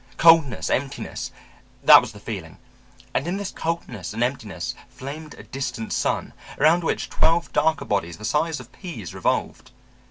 Coldness, 0.17 0.71
emptiness 0.71 1.31
that 1.83 2.01
was 2.01 2.11
the 2.11 2.19
feeling. 2.19 2.57
And 3.13 3.27
in 3.27 3.37
this 3.37 3.51
coldness 3.51 4.15
and 4.15 4.23
emptiness 4.23 4.73
flamed 4.89 5.35
a 5.35 5.43
distant 5.43 5.93
sun, 5.93 6.33
around 6.57 6.83
which 6.83 7.07
twelve 7.07 7.53
darker 7.53 7.85
bodies 7.85 8.17
the 8.17 8.25
size 8.25 8.59
of 8.59 8.71
peas 8.71 9.13
revolved. 9.13 9.69